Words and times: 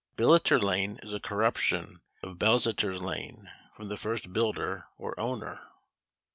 Billiter 0.17 0.59
lane 0.59 0.99
is 1.03 1.13
a 1.13 1.19
corruption 1.19 2.01
of 2.23 2.39
Bellzetter's 2.39 3.03
lane, 3.03 3.51
from 3.75 3.87
the 3.89 3.97
first 3.97 4.33
builder 4.33 4.87
or 4.97 5.13
owner. 5.19 5.61